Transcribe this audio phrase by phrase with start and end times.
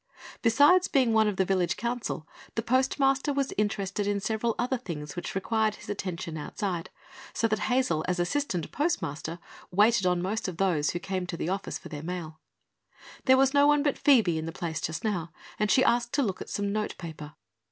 [0.41, 5.15] Besides being one of the village council the postmaster was interested in several other things
[5.15, 6.89] which required his attention outside,
[7.33, 9.37] so that Hazel as assistant postmaster
[9.69, 12.39] waited on most of those who came to the office for their mail.
[13.25, 15.29] There was no one but Phoebe in the place just now
[15.59, 17.35] and she asked to look at some notepaper.